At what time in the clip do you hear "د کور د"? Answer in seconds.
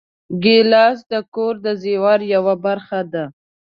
1.11-1.67